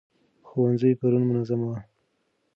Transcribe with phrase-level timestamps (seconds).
[0.47, 1.75] ښوونځي پرون منظم وو.